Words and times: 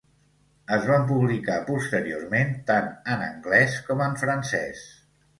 Es 0.75 0.85
van 0.91 1.03
publicar 1.09 1.57
posteriorment 1.67 2.55
tant 2.69 2.87
en 3.15 3.21
anglès 3.27 3.75
com 3.91 4.01
en 4.07 4.17
francès. 4.23 4.83